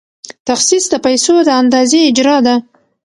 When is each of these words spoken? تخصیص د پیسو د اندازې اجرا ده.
تخصیص 0.47 0.85
د 0.89 0.95
پیسو 1.05 1.35
د 1.47 1.49
اندازې 1.61 1.99
اجرا 2.09 2.37
ده. 2.45 2.55